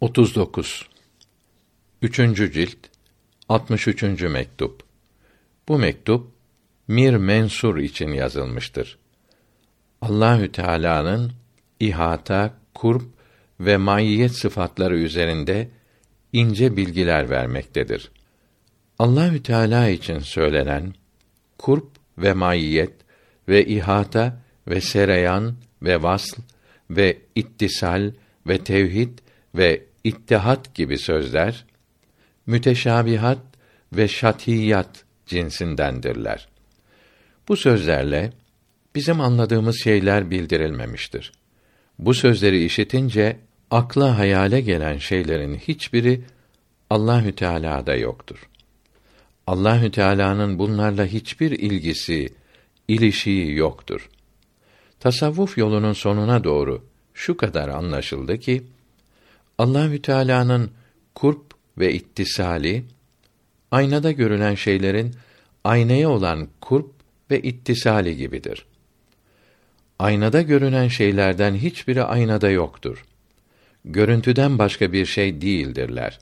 39 0.00 0.88
Üçüncü 2.02 2.52
cilt 2.52 2.76
63. 3.48 4.02
mektup 4.22 4.82
Bu 5.68 5.78
mektup 5.78 6.30
Mir 6.88 7.16
Mensur 7.16 7.78
için 7.78 8.08
yazılmıştır. 8.08 8.98
Allahü 10.02 10.52
Teala'nın 10.52 11.32
ihata, 11.80 12.54
kurb 12.74 13.02
ve 13.60 13.76
maiyet 13.76 14.32
sıfatları 14.32 14.98
üzerinde 14.98 15.68
ince 16.32 16.76
bilgiler 16.76 17.30
vermektedir. 17.30 18.10
Allahü 18.98 19.42
Teala 19.42 19.88
için 19.88 20.18
söylenen 20.18 20.94
kurb 21.58 21.86
ve 22.18 22.32
maiyet 22.32 22.92
ve 23.48 23.66
ihata 23.66 24.42
ve 24.68 24.80
sereyan 24.80 25.54
ve 25.82 26.02
vasl 26.02 26.40
ve 26.90 27.18
ittisal 27.34 28.12
ve 28.46 28.58
tevhid 28.58 29.18
ve 29.54 29.87
ittihat 30.08 30.74
gibi 30.74 30.98
sözler 30.98 31.64
müteşabihat 32.46 33.38
ve 33.92 34.08
şatiyat 34.08 35.04
cinsindendirler. 35.26 36.48
Bu 37.48 37.56
sözlerle 37.56 38.32
bizim 38.94 39.20
anladığımız 39.20 39.80
şeyler 39.84 40.30
bildirilmemiştir. 40.30 41.32
Bu 41.98 42.14
sözleri 42.14 42.64
işitince 42.64 43.36
akla 43.70 44.18
hayale 44.18 44.60
gelen 44.60 44.98
şeylerin 44.98 45.54
hiçbiri 45.54 46.24
Allahü 46.90 47.32
Teala'da 47.32 47.94
yoktur. 47.94 48.48
Allahü 49.46 49.90
Teala'nın 49.90 50.58
bunlarla 50.58 51.06
hiçbir 51.06 51.50
ilgisi, 51.50 52.28
ilişiği 52.88 53.56
yoktur. 53.56 54.08
Tasavvuf 55.00 55.58
yolunun 55.58 55.92
sonuna 55.92 56.44
doğru 56.44 56.84
şu 57.14 57.36
kadar 57.36 57.68
anlaşıldı 57.68 58.38
ki 58.38 58.62
Allahü 59.58 60.02
Teala'nın 60.02 60.70
kurp 61.14 61.44
ve 61.78 61.94
ittisali 61.94 62.84
aynada 63.70 64.12
görülen 64.12 64.54
şeylerin 64.54 65.14
aynaya 65.64 66.10
olan 66.10 66.48
kurp 66.60 66.90
ve 67.30 67.42
ittisali 67.42 68.16
gibidir. 68.16 68.66
Aynada 69.98 70.42
görünen 70.42 70.88
şeylerden 70.88 71.54
hiçbiri 71.54 72.02
aynada 72.02 72.50
yoktur. 72.50 73.04
Görüntüden 73.84 74.58
başka 74.58 74.92
bir 74.92 75.06
şey 75.06 75.40
değildirler. 75.40 76.18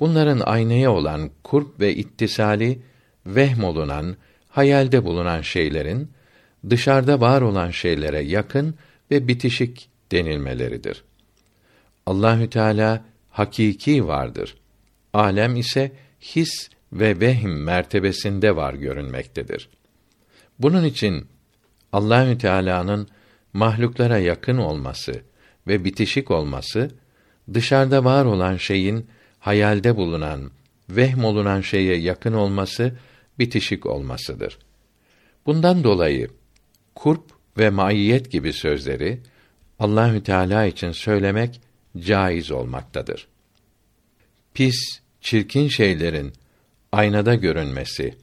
Bunların 0.00 0.40
aynaya 0.40 0.92
olan 0.92 1.30
kurp 1.42 1.80
ve 1.80 1.94
ittisali 1.94 2.78
vehm 3.26 3.64
olunan, 3.64 4.16
hayalde 4.48 5.04
bulunan 5.04 5.40
şeylerin 5.40 6.10
dışarıda 6.70 7.20
var 7.20 7.42
olan 7.42 7.70
şeylere 7.70 8.20
yakın 8.20 8.74
ve 9.10 9.28
bitişik 9.28 9.88
denilmeleridir. 10.12 11.04
Allahü 12.06 12.50
Teala 12.50 13.04
hakiki 13.30 14.06
vardır. 14.06 14.56
Alem 15.12 15.56
ise 15.56 15.92
his 16.20 16.68
ve 16.92 17.20
vehim 17.20 17.62
mertebesinde 17.62 18.56
var 18.56 18.74
görünmektedir. 18.74 19.68
Bunun 20.58 20.84
için 20.84 21.26
Allahü 21.92 22.38
Teala'nın 22.38 23.08
mahluklara 23.52 24.18
yakın 24.18 24.56
olması 24.56 25.22
ve 25.66 25.84
bitişik 25.84 26.30
olması 26.30 26.90
dışarıda 27.54 28.04
var 28.04 28.24
olan 28.24 28.56
şeyin 28.56 29.06
hayalde 29.38 29.96
bulunan, 29.96 30.50
vehm 30.90 31.24
olunan 31.24 31.60
şeye 31.60 31.96
yakın 31.96 32.32
olması, 32.32 32.92
bitişik 33.38 33.86
olmasıdır. 33.86 34.58
Bundan 35.46 35.84
dolayı 35.84 36.28
kurp 36.94 37.24
ve 37.58 37.70
maiyet 37.70 38.32
gibi 38.32 38.52
sözleri 38.52 39.20
Allahü 39.78 40.22
Teala 40.22 40.64
için 40.64 40.90
söylemek 40.90 41.60
caiz 41.98 42.50
olmaktadır. 42.50 43.28
Pis, 44.54 45.00
çirkin 45.20 45.68
şeylerin 45.68 46.32
aynada 46.92 47.34
görünmesi 47.34 48.14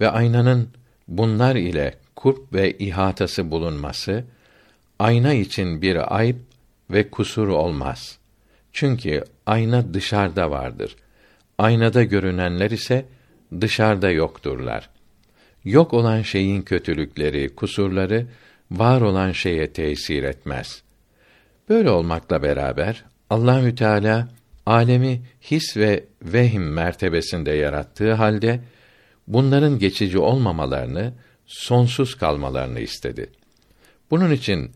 ve 0.00 0.10
aynanın 0.10 0.68
bunlar 1.08 1.56
ile 1.56 1.94
kurp 2.16 2.52
ve 2.52 2.78
ihatası 2.78 3.50
bulunması 3.50 4.24
ayna 4.98 5.32
için 5.34 5.82
bir 5.82 6.16
ayıp 6.16 6.38
ve 6.90 7.10
kusur 7.10 7.48
olmaz. 7.48 8.18
Çünkü 8.72 9.24
ayna 9.46 9.94
dışarıda 9.94 10.50
vardır. 10.50 10.96
Aynada 11.58 12.02
görünenler 12.02 12.70
ise 12.70 13.04
dışarıda 13.60 14.10
yokturlar. 14.10 14.90
Yok 15.64 15.94
olan 15.94 16.22
şeyin 16.22 16.62
kötülükleri, 16.62 17.54
kusurları 17.54 18.26
var 18.70 19.00
olan 19.00 19.32
şeye 19.32 19.72
tesir 19.72 20.22
etmez. 20.22 20.82
Böyle 21.70 21.90
olmakla 21.90 22.42
beraber 22.42 23.04
Allahü 23.30 23.74
Teala 23.74 24.28
alemi 24.66 25.22
his 25.40 25.76
ve 25.76 26.04
vehim 26.22 26.72
mertebesinde 26.72 27.50
yarattığı 27.50 28.12
halde 28.12 28.60
bunların 29.26 29.78
geçici 29.78 30.18
olmamalarını, 30.18 31.12
sonsuz 31.46 32.14
kalmalarını 32.14 32.80
istedi. 32.80 33.30
Bunun 34.10 34.30
için 34.30 34.70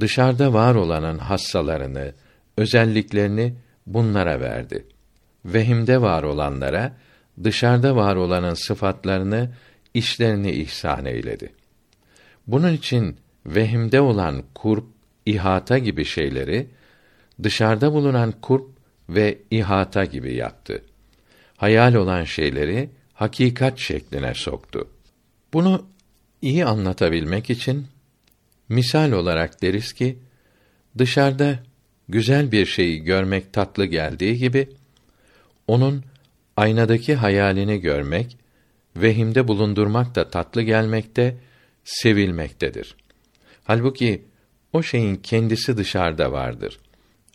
dışarıda 0.00 0.52
var 0.52 0.74
olanın 0.74 1.18
hassalarını, 1.18 2.12
özelliklerini 2.56 3.54
bunlara 3.86 4.40
verdi. 4.40 4.86
Vehimde 5.44 6.00
var 6.00 6.22
olanlara 6.22 6.96
dışarıda 7.44 7.96
var 7.96 8.16
olanın 8.16 8.54
sıfatlarını, 8.54 9.50
işlerini 9.94 10.50
ihsan 10.50 11.04
eyledi. 11.04 11.52
Bunun 12.46 12.72
için 12.72 13.16
vehimde 13.46 14.00
olan 14.00 14.42
kurp, 14.54 14.97
ihata 15.28 15.78
gibi 15.78 16.04
şeyleri 16.04 16.66
dışarıda 17.42 17.92
bulunan 17.92 18.32
kurp 18.42 18.68
ve 19.08 19.38
ihata 19.50 20.04
gibi 20.04 20.34
yaptı. 20.34 20.82
Hayal 21.56 21.94
olan 21.94 22.24
şeyleri 22.24 22.90
hakikat 23.14 23.78
şekline 23.78 24.34
soktu. 24.34 24.88
Bunu 25.52 25.86
iyi 26.42 26.64
anlatabilmek 26.64 27.50
için 27.50 27.86
misal 28.68 29.12
olarak 29.12 29.62
deriz 29.62 29.92
ki 29.92 30.18
dışarıda 30.98 31.58
güzel 32.08 32.52
bir 32.52 32.66
şeyi 32.66 33.02
görmek 33.02 33.52
tatlı 33.52 33.84
geldiği 33.84 34.38
gibi 34.38 34.68
onun 35.66 36.04
aynadaki 36.56 37.14
hayalini 37.14 37.80
görmek 37.80 38.36
vehimde 38.96 39.48
bulundurmak 39.48 40.14
da 40.14 40.30
tatlı 40.30 40.62
gelmekte, 40.62 41.36
sevilmektedir. 41.84 42.96
Halbuki 43.64 44.27
o 44.72 44.82
şeyin 44.82 45.16
kendisi 45.16 45.76
dışarıda 45.76 46.32
vardır. 46.32 46.78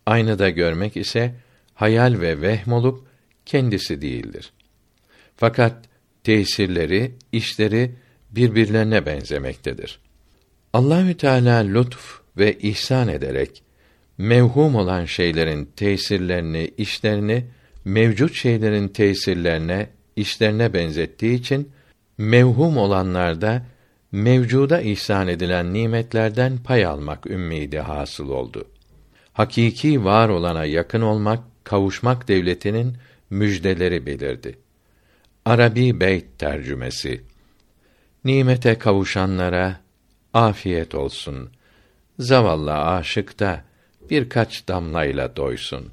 Aynada 0.06 0.50
görmek 0.50 0.98
ise 0.98 1.36
hayal 1.74 2.20
ve 2.22 2.42
vehm 2.42 2.72
olup 2.72 3.08
kendisi 3.46 4.02
değildir. 4.02 4.54
Fakat 5.38 5.86
tesirleri, 6.24 7.12
işleri 7.32 7.92
birbirlerine 8.32 9.06
benzemektedir. 9.06 10.00
Allahü 10.74 11.18
Teala 11.18 11.58
lütf 11.58 12.20
ve 12.38 12.58
ihsan 12.60 13.08
ederek 13.08 13.64
mevhum 14.18 14.76
olan 14.76 15.06
şeylerin 15.06 15.66
tesirlerini, 15.76 16.72
işlerini 16.78 17.46
mevcut 17.86 18.34
şeylerin 18.34 18.88
tesirlerine, 18.88 19.90
işlerine 20.16 20.74
benzettiği 20.74 21.40
için 21.40 21.72
mevhum 22.18 22.78
olanlarda 22.78 23.66
mevcuda 24.14 24.82
ihsan 24.82 25.28
edilen 25.28 25.74
nimetlerden 25.74 26.58
pay 26.58 26.86
almak 26.86 27.28
ümmidi 27.28 27.80
hasıl 27.80 28.30
oldu. 28.30 28.68
Hakiki 29.34 30.06
var 30.06 30.30
olana 30.30 30.66
yakın 30.66 31.02
olmak, 31.02 31.40
kavuşmak 31.64 32.28
devletinin 32.28 32.98
müjdeleri 33.30 34.06
belirdi. 34.06 34.58
Arabi 35.46 36.00
Beyt 36.00 36.40
tercümesi 36.40 37.22
Nimete 38.26 38.78
kavuşanlara 38.78 39.80
afiyet 40.34 40.96
olsun. 40.96 41.50
Zavallı 42.20 42.74
aşık 42.74 43.40
da 43.40 43.64
birkaç 44.10 44.68
damlayla 44.68 45.36
doysun. 45.36 45.90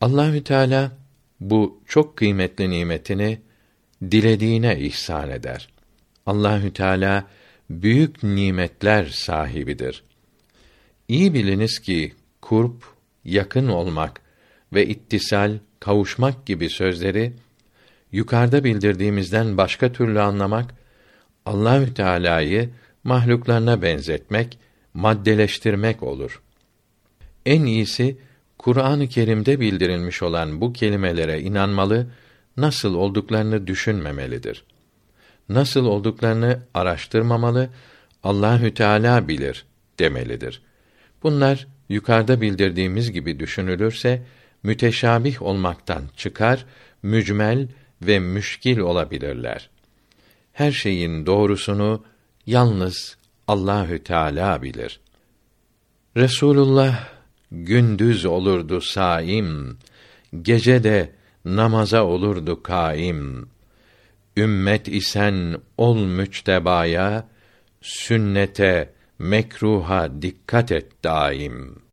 Allahü 0.00 0.44
Teala 0.44 0.92
bu 1.40 1.80
çok 1.86 2.16
kıymetli 2.16 2.70
nimetini 2.70 3.40
dilediğine 4.10 4.80
ihsan 4.80 5.30
eder. 5.30 5.68
Allahü 6.30 6.72
Teala 6.72 7.26
büyük 7.70 8.22
nimetler 8.22 9.06
sahibidir. 9.06 10.02
İyi 11.08 11.34
biliniz 11.34 11.78
ki 11.78 12.12
kurp, 12.40 12.84
yakın 13.24 13.68
olmak 13.68 14.20
ve 14.72 14.86
ittisal, 14.86 15.58
kavuşmak 15.80 16.46
gibi 16.46 16.70
sözleri 16.70 17.32
yukarıda 18.12 18.64
bildirdiğimizden 18.64 19.56
başka 19.56 19.92
türlü 19.92 20.20
anlamak 20.20 20.74
Allahü 21.46 21.94
Teala'yı 21.94 22.70
mahluklarına 23.04 23.82
benzetmek, 23.82 24.58
maddeleştirmek 24.94 26.02
olur. 26.02 26.42
En 27.46 27.62
iyisi 27.62 28.16
Kur'an-ı 28.58 29.08
Kerim'de 29.08 29.60
bildirilmiş 29.60 30.22
olan 30.22 30.60
bu 30.60 30.72
kelimelere 30.72 31.40
inanmalı, 31.40 32.06
nasıl 32.56 32.94
olduklarını 32.94 33.66
düşünmemelidir. 33.66 34.64
Nasıl 35.50 35.86
olduklarını 35.86 36.62
araştırmamalı, 36.74 37.70
Allahü 38.22 38.74
Teala 38.74 39.28
bilir 39.28 39.64
demelidir. 39.98 40.62
Bunlar 41.22 41.66
yukarıda 41.88 42.40
bildirdiğimiz 42.40 43.12
gibi 43.12 43.40
düşünülürse 43.40 44.22
müteşabih 44.62 45.42
olmaktan 45.42 46.02
çıkar, 46.16 46.66
mücmel 47.02 47.68
ve 48.02 48.18
müşkil 48.18 48.78
olabilirler. 48.78 49.70
Her 50.52 50.72
şeyin 50.72 51.26
doğrusunu 51.26 52.04
yalnız 52.46 53.16
Allahü 53.48 54.04
Teala 54.04 54.62
bilir. 54.62 55.00
Resulullah 56.16 57.08
gündüz 57.52 58.24
olurdu 58.24 58.80
saim, 58.80 59.78
gece 60.42 60.84
de 60.84 61.12
namaza 61.44 62.04
olurdu 62.04 62.62
kaim. 62.62 63.48
Ümmet 64.36 64.88
isen 64.88 65.56
ol 65.78 66.06
müçtebaya, 66.06 67.28
sünnete, 67.80 68.94
mekruha 69.18 70.22
dikkat 70.22 70.72
et 70.72 71.04
daim.'' 71.04 71.89